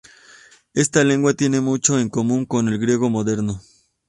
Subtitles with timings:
[0.73, 3.61] Esta lengua tiene mucho en común con el griego moderno.